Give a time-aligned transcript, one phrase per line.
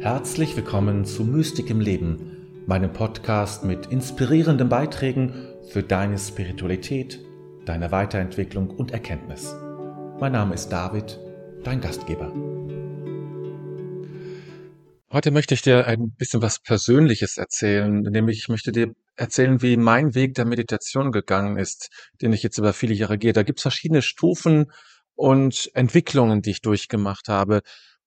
[0.00, 5.34] Herzlich willkommen zu Mystik im Leben, meinem Podcast mit inspirierenden Beiträgen
[5.68, 7.20] für deine Spiritualität,
[7.66, 9.54] deine Weiterentwicklung und Erkenntnis.
[10.18, 11.20] Mein Name ist David,
[11.64, 12.32] dein Gastgeber.
[15.12, 19.76] Heute möchte ich dir ein bisschen was Persönliches erzählen, nämlich ich möchte dir erzählen, wie
[19.76, 21.90] mein Weg der Meditation gegangen ist,
[22.22, 23.34] den ich jetzt über viele Jahre gehe.
[23.34, 24.72] Da gibt es verschiedene Stufen
[25.14, 27.60] und Entwicklungen, die ich durchgemacht habe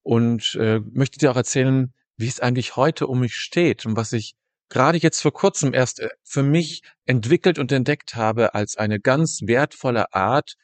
[0.03, 4.13] und äh, möchte dir auch erzählen, wie es eigentlich heute um mich steht und was
[4.13, 4.35] ich
[4.70, 9.41] gerade jetzt vor kurzem erst äh, für mich entwickelt und entdeckt habe als eine ganz
[9.44, 10.55] wertvolle Art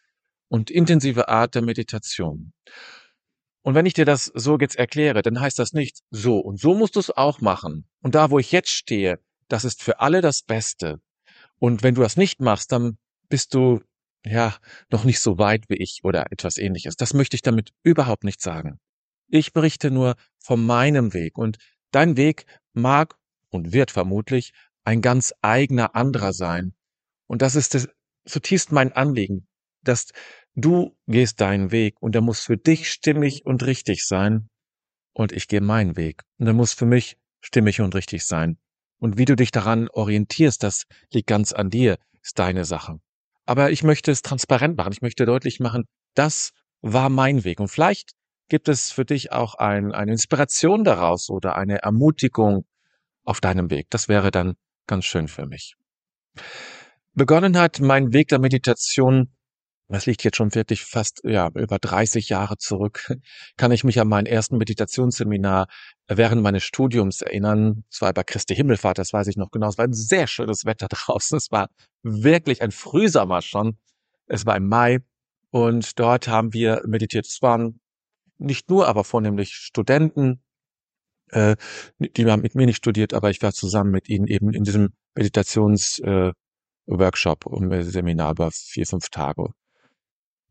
[0.50, 2.54] und intensive Art der Meditation.
[3.62, 6.74] Und wenn ich dir das so jetzt erkläre, dann heißt das nicht so und so
[6.74, 7.88] musst du es auch machen.
[8.02, 11.02] Und da, wo ich jetzt stehe, das ist für alle das Beste.
[11.60, 12.98] Und wenn du das nicht machst, dann
[13.28, 13.82] bist du
[14.26, 14.56] ja
[14.90, 16.96] noch nicht so weit wie ich oder etwas ähnliches.
[16.96, 18.80] Das möchte ich damit überhaupt nicht sagen.
[19.30, 21.58] Ich berichte nur von meinem Weg und
[21.92, 23.16] dein Weg mag
[23.50, 26.74] und wird vermutlich ein ganz eigener anderer sein.
[27.28, 27.90] Und das ist
[28.26, 29.48] zutiefst mein Anliegen,
[29.84, 30.12] dass
[30.56, 34.50] du gehst deinen Weg und der muss für dich stimmig und richtig sein
[35.14, 38.58] und ich gehe meinen Weg und der muss für mich stimmig und richtig sein.
[39.00, 43.00] Und wie du dich daran orientierst, das liegt ganz an dir, ist deine Sache.
[43.46, 44.92] Aber ich möchte es transparent machen.
[44.92, 45.86] Ich möchte deutlich machen,
[46.16, 47.60] das war mein Weg.
[47.60, 48.12] Und vielleicht
[48.50, 52.66] gibt es für dich auch ein, eine Inspiration daraus oder eine Ermutigung
[53.24, 53.88] auf deinem Weg.
[53.90, 54.56] Das wäre dann
[54.88, 55.76] ganz schön für mich.
[57.14, 59.30] Begonnen hat mein Weg der Meditation
[59.90, 63.12] das liegt jetzt schon wirklich fast ja über 30 Jahre zurück,
[63.58, 65.68] kann ich mich an mein ersten Meditationsseminar
[66.08, 67.84] während meines Studiums erinnern.
[67.92, 69.68] Es war bei Christi Himmelfahrt, das weiß ich noch genau.
[69.68, 71.38] Es war ein sehr schönes Wetter draußen.
[71.38, 71.70] Es war
[72.04, 73.78] wirklich ein Frühsommer schon.
[74.28, 75.00] Es war im Mai
[75.50, 77.26] und dort haben wir meditiert.
[77.26, 77.80] Es waren
[78.40, 80.42] nicht nur, aber vornehmlich Studenten,
[81.32, 81.56] äh,
[82.00, 84.94] die haben mit mir nicht studiert, aber ich war zusammen mit ihnen eben in diesem
[85.16, 86.34] Meditationsworkshop äh,
[86.88, 89.50] Workshop, um Seminar über vier, fünf Tage.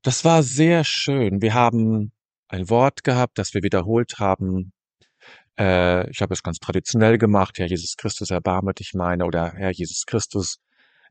[0.03, 1.43] Das war sehr schön.
[1.43, 2.13] Wir haben
[2.49, 4.73] ein Wort gehabt, das wir wiederholt haben.
[5.59, 7.59] Äh, ich habe es ganz traditionell gemacht.
[7.59, 10.59] Herr Jesus Christus, erbarme dich meine oder Herr Jesus Christus.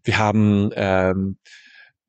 [0.04, 1.38] Wir haben ähm,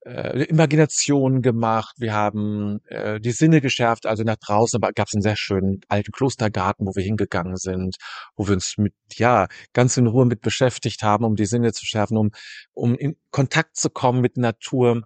[0.09, 5.23] äh, Imagination gemacht, wir haben äh, die Sinne geschärft, also nach draußen gab es einen
[5.23, 7.97] sehr schönen alten Klostergarten, wo wir hingegangen sind,
[8.35, 11.85] wo wir uns mit, ja, ganz in Ruhe mit beschäftigt haben, um die Sinne zu
[11.85, 12.31] schärfen, um,
[12.73, 15.03] um in Kontakt zu kommen mit Natur.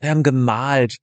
[0.00, 0.96] Wir haben gemalt,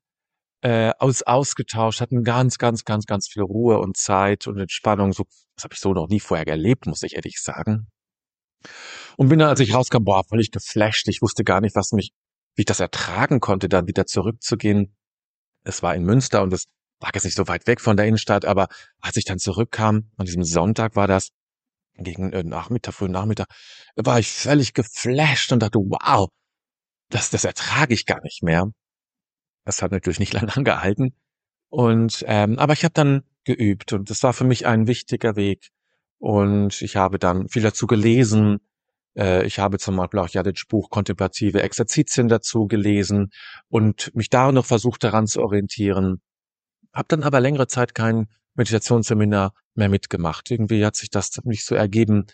[0.61, 5.11] äh, aus, ausgetauscht, hatten ganz, ganz, ganz, ganz viel Ruhe und Zeit und Entspannung.
[5.11, 5.25] So,
[5.55, 7.87] das habe ich so noch nie vorher erlebt, muss ich ehrlich sagen.
[9.17, 11.07] Und bin dann, als ich rauskam, boah, völlig geflasht.
[11.09, 12.11] Ich wusste gar nicht, was mich,
[12.55, 14.95] wie ich das ertragen konnte, dann wieder zurückzugehen.
[15.63, 16.65] Es war in Münster und es
[16.99, 18.67] war jetzt nicht so weit weg von der Innenstadt, aber
[18.99, 21.29] als ich dann zurückkam, an diesem Sonntag war das,
[21.95, 23.47] gegen äh, Nachmittag, frühen Nachmittag,
[23.95, 26.29] war ich völlig geflasht und dachte, wow,
[27.09, 28.71] das, das ertrage ich gar nicht mehr.
[29.65, 31.15] Das hat natürlich nicht lange angehalten.
[31.69, 35.69] Und ähm, aber ich habe dann geübt und das war für mich ein wichtiger Weg.
[36.19, 38.59] Und ich habe dann viel dazu gelesen.
[39.17, 43.29] Äh, ich habe zum Beispiel auch Jadic Buch Kontemplative Exerzitien dazu gelesen
[43.69, 46.21] und mich da noch versucht daran zu orientieren.
[46.93, 50.51] Hab dann aber längere Zeit kein Meditationsseminar mehr mitgemacht.
[50.51, 52.27] Irgendwie hat sich das nicht so ergeben.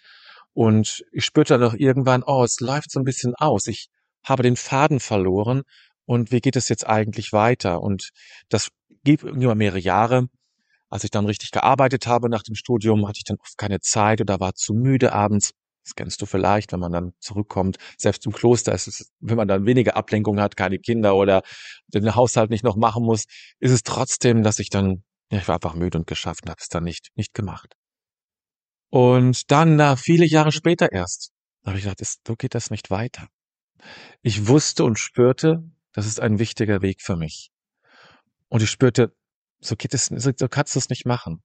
[0.53, 3.67] Und ich spürte dann auch irgendwann, oh, es läuft so ein bisschen aus.
[3.67, 3.87] Ich
[4.23, 5.63] habe den Faden verloren
[6.05, 7.81] und wie geht es jetzt eigentlich weiter?
[7.81, 8.09] Und
[8.49, 8.69] das
[9.03, 10.27] ging über mehrere Jahre.
[10.89, 14.21] Als ich dann richtig gearbeitet habe nach dem Studium, hatte ich dann oft keine Zeit
[14.21, 15.51] oder war zu müde abends.
[15.89, 17.77] Das kennst du vielleicht, wenn man dann zurückkommt.
[17.97, 21.41] Selbst im Kloster ist es, wenn man dann weniger Ablenkung hat, keine Kinder oder
[21.87, 23.25] den Haushalt nicht noch machen muss,
[23.59, 26.59] ist es trotzdem, dass ich dann, ja, ich war einfach müde und geschafft und habe
[26.61, 27.73] es dann nicht, nicht gemacht.
[28.91, 31.31] Und dann, na, viele Jahre später erst,
[31.65, 33.27] habe ich gedacht, so geht das nicht weiter.
[34.21, 35.63] Ich wusste und spürte,
[35.93, 37.49] das ist ein wichtiger Weg für mich.
[38.47, 39.15] Und ich spürte,
[39.59, 41.41] so geht es, so kannst du es nicht machen.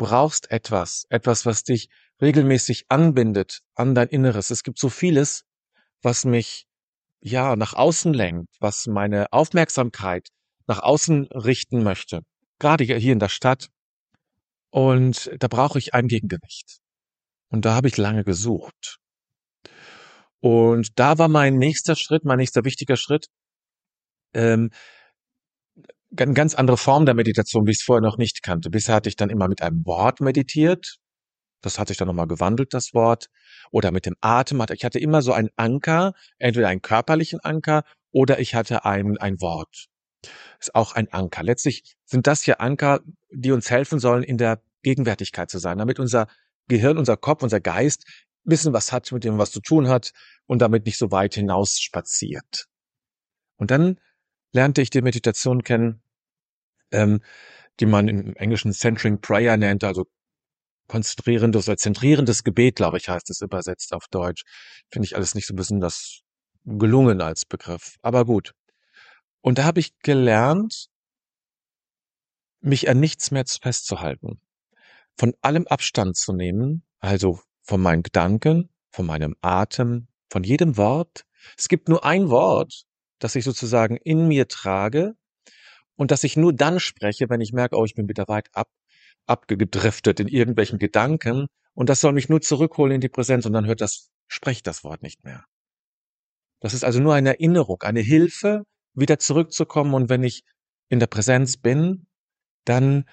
[0.00, 1.90] Brauchst etwas, etwas, was dich
[2.22, 4.48] regelmäßig anbindet an dein Inneres.
[4.48, 5.44] Es gibt so vieles,
[6.00, 6.66] was mich
[7.20, 10.30] ja nach außen lenkt, was meine Aufmerksamkeit
[10.66, 12.22] nach außen richten möchte.
[12.58, 13.68] Gerade hier in der Stadt.
[14.70, 16.78] Und da brauche ich ein Gegengewicht.
[17.50, 19.00] Und da habe ich lange gesucht.
[20.40, 23.26] Und da war mein nächster Schritt, mein nächster wichtiger Schritt,
[24.32, 24.70] ähm,
[26.16, 28.70] eine ganz andere Form der Meditation, wie ich es vorher noch nicht kannte.
[28.70, 30.96] Bisher hatte ich dann immer mit einem Wort meditiert.
[31.62, 33.26] Das hat sich dann nochmal gewandelt, das Wort.
[33.70, 34.64] Oder mit dem Atem.
[34.72, 39.40] Ich hatte immer so einen Anker, entweder einen körperlichen Anker oder ich hatte ein, ein
[39.40, 39.86] Wort.
[40.58, 41.42] Ist auch ein Anker.
[41.42, 45.98] Letztlich sind das hier Anker, die uns helfen sollen, in der Gegenwärtigkeit zu sein, damit
[45.98, 46.26] unser
[46.68, 48.04] Gehirn, unser Kopf, unser Geist
[48.44, 50.12] bisschen was hat, mit dem was zu tun hat
[50.46, 52.66] und damit nicht so weit hinaus spaziert.
[53.56, 54.00] Und dann
[54.52, 56.02] lernte ich die Meditation kennen,
[56.90, 57.20] ähm,
[57.78, 60.06] die man im Englischen Centering Prayer nennt, also
[60.88, 64.42] konzentrierendes oder zentrierendes Gebet, glaube ich, heißt es übersetzt auf Deutsch.
[64.90, 66.22] Finde ich alles nicht so besonders
[66.64, 67.96] gelungen als Begriff.
[68.02, 68.52] Aber gut.
[69.40, 70.88] Und da habe ich gelernt,
[72.60, 74.40] mich an nichts mehr festzuhalten,
[75.16, 81.24] von allem Abstand zu nehmen, also von meinen Gedanken, von meinem Atem, von jedem Wort.
[81.56, 82.84] Es gibt nur ein Wort,
[83.20, 85.14] das ich sozusagen in mir trage
[85.96, 88.68] und das ich nur dann spreche, wenn ich merke, oh, ich bin wieder weit ab,
[89.26, 93.66] abgedriftet in irgendwelchen Gedanken und das soll mich nur zurückholen in die Präsenz und dann
[93.66, 95.44] hört das, sprecht das Wort nicht mehr.
[96.60, 98.64] Das ist also nur eine Erinnerung, eine Hilfe,
[98.94, 100.42] wieder zurückzukommen und wenn ich
[100.88, 102.06] in der Präsenz bin,
[102.64, 103.04] dann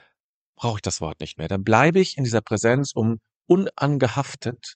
[0.56, 1.48] brauche ich das Wort nicht mehr.
[1.48, 4.75] Dann bleibe ich in dieser Präsenz, um unangehaftet,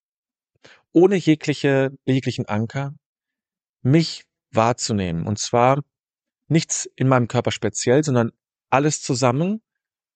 [0.93, 2.93] ohne jegliche, jeglichen Anker,
[3.81, 5.25] mich wahrzunehmen.
[5.25, 5.81] Und zwar
[6.47, 8.31] nichts in meinem Körper speziell, sondern
[8.69, 9.61] alles zusammen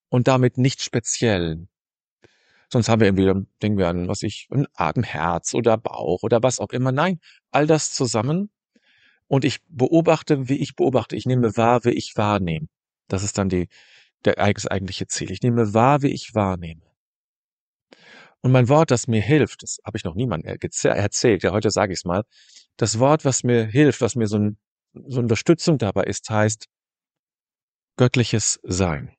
[0.09, 1.67] und damit nicht speziell.
[2.71, 6.59] Sonst haben wir irgendwie, denken wir an, was ich, ein Atemherz oder Bauch oder was
[6.59, 6.91] auch immer.
[6.91, 7.19] Nein,
[7.51, 8.49] all das zusammen.
[9.27, 11.15] Und ich beobachte, wie ich beobachte.
[11.15, 12.67] Ich nehme wahr, wie ich wahrnehme.
[13.07, 13.69] Das ist dann die,
[14.23, 15.31] der eigentliche Ziel.
[15.31, 16.81] Ich nehme wahr, wie ich wahrnehme.
[18.45, 21.93] Und mein Wort, das mir hilft, das habe ich noch niemandem erzählt, ja, heute sage
[21.93, 22.25] ich es mal.
[22.77, 24.59] Das Wort, was mir hilft, was mir so, ein,
[24.93, 26.67] so Unterstützung dabei ist, heißt
[27.97, 29.15] göttliches Sein.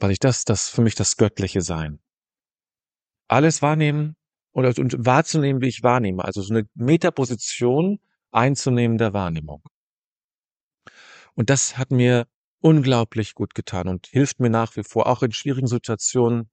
[0.00, 2.00] Weil ich das, das für mich das göttliche Sein.
[3.28, 4.16] Alles wahrnehmen
[4.50, 6.24] oder und wahrzunehmen, wie ich wahrnehme.
[6.24, 8.00] Also so eine Metaposition
[8.32, 9.62] einzunehmen der Wahrnehmung.
[11.34, 12.26] Und das hat mir
[12.58, 16.50] unglaublich gut getan und hilft mir nach wie vor, auch in schwierigen Situationen.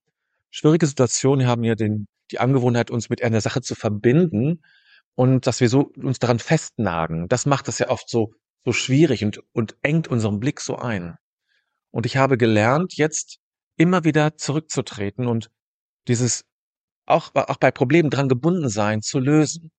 [0.50, 4.62] Schwierige Situationen haben ja den, die Angewohnheit, uns mit einer Sache zu verbinden
[5.14, 7.28] und dass wir so uns daran festnagen.
[7.28, 8.34] Das macht es ja oft so,
[8.64, 11.16] so schwierig und, und engt unseren Blick so ein.
[11.90, 13.38] Und ich habe gelernt, jetzt
[13.76, 15.50] immer wieder zurückzutreten und
[16.06, 16.44] dieses
[17.06, 19.70] auch, auch bei Problemen dran gebunden sein zu lösen.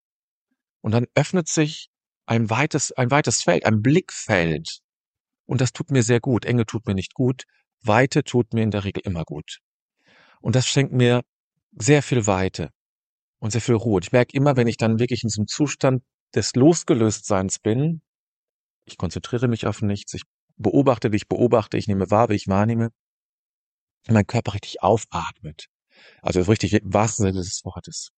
[0.81, 1.89] Und dann öffnet sich
[2.25, 4.81] ein weites, ein weites Feld, ein Blickfeld,
[5.50, 6.45] und das tut mir sehr gut.
[6.45, 7.45] Enge tut mir nicht gut.
[7.81, 9.62] Weite tut mir in der Regel immer gut.
[10.42, 11.22] Und das schenkt mir
[11.78, 12.72] sehr viel Weite
[13.40, 14.02] und sehr viel Ruhe.
[14.02, 16.04] Ich merke immer, wenn ich dann wirklich in so einem Zustand
[16.36, 18.02] des Losgelöstseins bin,
[18.86, 20.24] ich konzentriere mich auf nichts, ich
[20.58, 22.90] beobachte, wie ich beobachte, ich nehme wahr, wie ich wahrnehme,
[24.08, 25.68] mein Körper richtig aufatmet.
[26.22, 28.12] Also richtig im wahrsten Sinne des Wortes.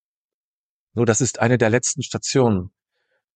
[0.94, 2.70] So, das ist eine der letzten Stationen,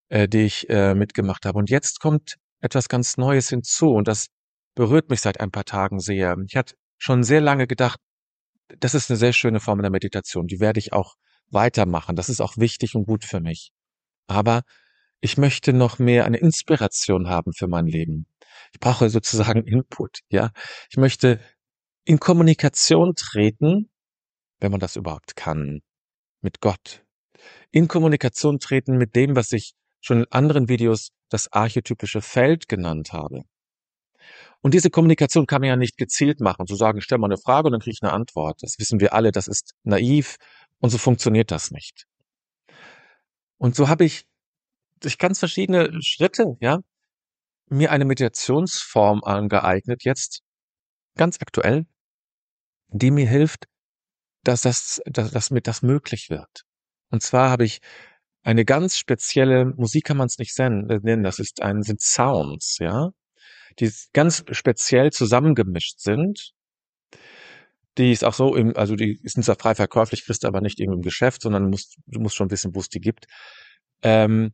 [0.08, 1.58] äh, die ich äh, mitgemacht habe.
[1.58, 4.28] Und jetzt kommt etwas ganz Neues hinzu und das
[4.74, 6.36] berührt mich seit ein paar Tagen sehr.
[6.46, 8.00] Ich hatte schon sehr lange gedacht,
[8.68, 11.14] das ist eine sehr schöne Form der Meditation, die werde ich auch
[11.50, 12.16] weitermachen.
[12.16, 13.72] Das ist auch wichtig und gut für mich.
[14.26, 14.62] Aber
[15.20, 18.26] ich möchte noch mehr eine Inspiration haben für mein Leben.
[18.72, 20.50] Ich brauche sozusagen Input, ja.
[20.90, 21.40] Ich möchte
[22.04, 23.90] in Kommunikation treten,
[24.60, 25.80] wenn man das überhaupt kann,
[26.40, 27.04] mit Gott.
[27.70, 33.12] In Kommunikation treten mit dem, was ich schon in anderen Videos das archetypische Feld genannt
[33.12, 33.42] habe.
[34.62, 37.66] Und diese Kommunikation kann man ja nicht gezielt machen, zu sagen, stell mal eine Frage
[37.66, 38.62] und dann kriege ich eine Antwort.
[38.62, 40.36] Das wissen wir alle, das ist naiv
[40.80, 42.06] und so funktioniert das nicht.
[43.58, 44.26] Und so habe ich
[45.00, 46.80] durch ganz verschiedene Schritte, ja,
[47.68, 50.42] mir eine Meditationsform angeeignet, jetzt
[51.16, 51.86] ganz aktuell,
[52.88, 53.66] die mir hilft,
[54.42, 56.64] dass das, dass, dass mir das möglich wird.
[57.10, 57.80] Und zwar habe ich
[58.42, 63.10] eine ganz spezielle Musik kann man es nicht nennen, das ist ein, sind Sounds, ja,
[63.78, 66.52] die ganz speziell zusammengemischt sind.
[67.98, 71.00] Die ist auch so im, also die sind zwar frei verkäuflich, kriegst aber nicht im
[71.02, 73.26] Geschäft, sondern du musst, du musst schon wissen, wo es die gibt.
[74.02, 74.52] Ähm,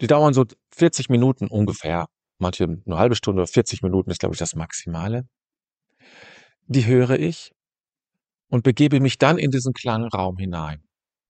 [0.00, 0.44] die dauern so
[0.74, 2.06] 40 Minuten ungefähr.
[2.38, 5.28] Manche eine halbe Stunde oder 40 Minuten ist, glaube ich, das Maximale.
[6.66, 7.52] Die höre ich
[8.48, 10.82] und begebe mich dann in diesen Klangraum hinein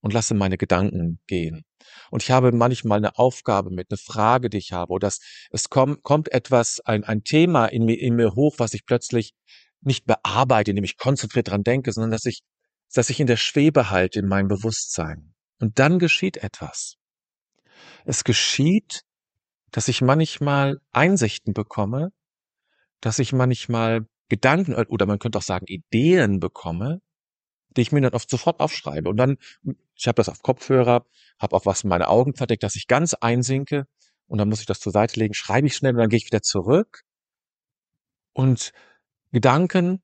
[0.04, 1.64] und lasse meine Gedanken gehen.
[2.10, 5.20] Und ich habe manchmal eine Aufgabe mit, eine Frage, die ich habe, oder es,
[5.50, 9.32] es kommt, kommt etwas, ein, ein Thema in mir, in mir hoch, was ich plötzlich
[9.80, 12.42] nicht bearbeite, indem ich konzentriert dran denke, sondern dass ich,
[12.92, 15.32] dass ich in der Schwebe halte in meinem Bewusstsein.
[15.58, 16.96] Und dann geschieht etwas.
[18.04, 19.04] Es geschieht,
[19.70, 22.10] dass ich manchmal Einsichten bekomme,
[23.00, 27.00] dass ich manchmal Gedanken oder man könnte auch sagen Ideen bekomme,
[27.76, 29.08] die ich mir dann oft sofort aufschreibe.
[29.08, 29.36] Und dann,
[29.96, 31.04] ich habe das auf Kopfhörer,
[31.38, 33.86] habe auch was in meine Augen verdeckt, dass ich ganz einsinke
[34.26, 36.26] und dann muss ich das zur Seite legen, schreibe ich schnell und dann gehe ich
[36.26, 37.02] wieder zurück.
[38.32, 38.72] Und
[39.32, 40.02] Gedanken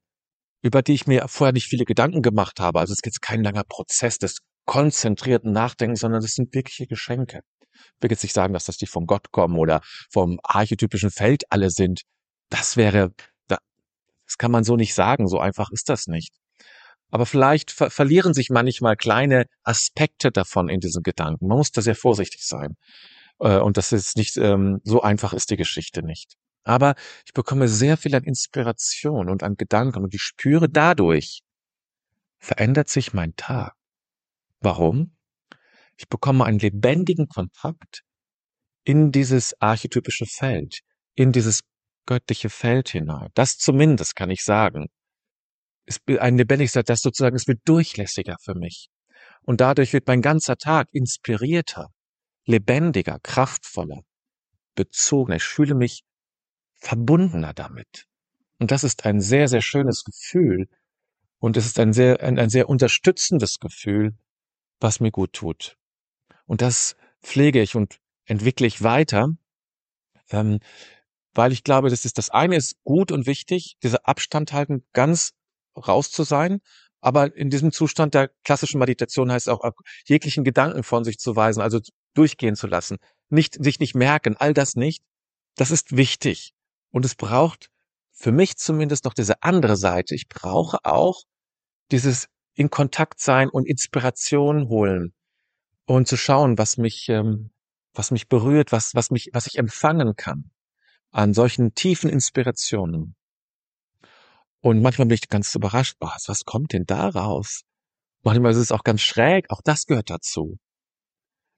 [0.63, 2.81] über die ich mir vorher nicht viele Gedanken gemacht habe.
[2.81, 7.43] Also es jetzt kein langer Prozess des konzentrierten Nachdenkens, sondern das sind wirkliche Geschenke.
[7.73, 9.81] Ich will jetzt nicht sagen, dass das die von Gott kommen oder
[10.11, 12.03] vom archetypischen Feld alle sind.
[12.51, 13.13] Das wäre,
[13.49, 13.59] das
[14.39, 15.29] kann man so nicht sagen.
[15.29, 16.35] So einfach ist das nicht.
[17.11, 21.49] Aber vielleicht ver verlieren sich manchmal kleine Aspekte davon in diesen Gedanken.
[21.49, 22.77] Man muss da sehr vorsichtig sein.
[23.41, 26.37] Äh, und das ist nicht, ähm, so einfach ist die Geschichte nicht.
[26.65, 31.41] Aber ich bekomme sehr viel an Inspiration und an Gedanken und ich spüre dadurch,
[32.39, 33.75] verändert sich mein Tag.
[34.61, 35.17] Warum?
[35.97, 38.03] Ich bekomme einen lebendigen Kontakt
[38.85, 40.81] in dieses archetypische Feld,
[41.15, 41.63] in dieses
[42.07, 43.31] göttliche Feld hinein.
[43.35, 44.89] Das zumindest kann ich sagen.
[45.91, 48.91] Ist ein lebendiges, das sozusagen, es wird durchlässiger für mich.
[49.43, 51.89] Und dadurch wird mein ganzer Tag inspirierter,
[52.47, 54.03] lebendiger, kraftvoller,
[54.77, 55.39] bezogener.
[55.39, 56.05] Ich fühle mich
[56.77, 58.07] verbundener damit.
[58.61, 60.69] Und das ist ein sehr, sehr schönes Gefühl.
[61.41, 64.15] Und es ist ein sehr, ein, ein sehr unterstützendes Gefühl,
[64.79, 65.77] was mir gut tut.
[66.47, 69.31] Und das pflege ich und entwickle ich weiter,
[70.31, 70.61] ähm,
[71.35, 75.33] weil ich glaube, das ist das eine ist gut und wichtig, dieser Abstand halten, ganz
[75.89, 76.61] raus zu sein,
[77.01, 79.61] aber in diesem Zustand der klassischen Meditation heißt auch,
[80.05, 81.81] jeglichen Gedanken von sich zu weisen, also
[82.15, 85.03] durchgehen zu lassen, nicht, sich nicht merken, all das nicht.
[85.57, 86.53] Das ist wichtig.
[86.91, 87.71] Und es braucht
[88.13, 90.15] für mich zumindest noch diese andere Seite.
[90.15, 91.23] Ich brauche auch
[91.91, 95.15] dieses in Kontakt sein und Inspiration holen
[95.87, 97.51] und zu schauen, was mich, ähm,
[97.95, 100.51] was mich berührt, was, was mich, was ich empfangen kann
[101.13, 103.17] an solchen tiefen Inspirationen.
[104.61, 107.63] Und manchmal bin ich ganz überrascht, was, was kommt denn da raus?
[108.23, 110.59] Manchmal ist es auch ganz schräg, auch das gehört dazu.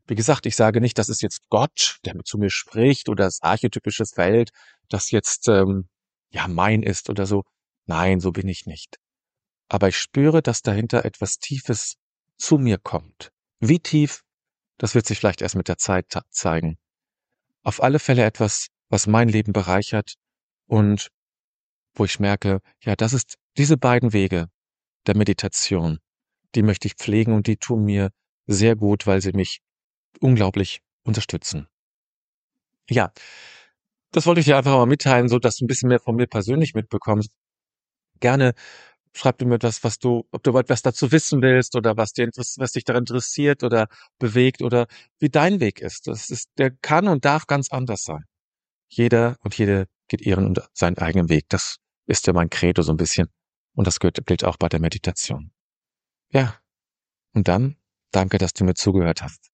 [0.07, 3.41] Wie gesagt, ich sage nicht, das ist jetzt Gott, der zu mir spricht oder das
[3.43, 4.51] archetypische Feld,
[4.89, 5.89] das jetzt ähm,
[6.31, 7.43] ja mein ist oder so.
[7.87, 8.97] Nein, so bin ich nicht.
[9.69, 11.97] Aber ich spüre, dass dahinter etwas Tiefes
[12.37, 13.31] zu mir kommt.
[13.59, 14.23] Wie tief,
[14.79, 16.79] das wird sich vielleicht erst mit der Zeit zeigen.
[17.63, 20.15] Auf alle Fälle etwas, was mein Leben bereichert
[20.67, 21.09] und
[21.95, 24.49] wo ich merke, ja, das ist diese beiden Wege
[25.07, 25.99] der Meditation,
[26.55, 28.11] die möchte ich pflegen und die tun mir
[28.47, 29.61] sehr gut, weil sie mich
[30.21, 31.69] unglaublich unterstützen.
[32.89, 33.13] Ja,
[34.13, 36.27] das wollte ich dir einfach mal mitteilen, so dass du ein bisschen mehr von mir
[36.27, 37.31] persönlich mitbekommst.
[38.21, 38.55] Gerne
[39.15, 42.73] schreib mir etwas, was du, ob du etwas dazu wissen willst oder was dir, was
[42.73, 44.87] dich daran interessiert oder bewegt oder
[45.19, 46.07] wie dein Weg ist.
[46.07, 48.25] Das ist, der kann und darf ganz anders sein.
[48.89, 51.47] Jeder und jede geht ihren und seinen eigenen Weg.
[51.49, 53.29] Das ist ja mein Credo so ein bisschen.
[53.75, 55.53] Und das gilt auch bei der Meditation.
[56.31, 56.59] Ja.
[57.35, 57.77] Und dann
[58.11, 59.52] danke, dass du mir zugehört hast.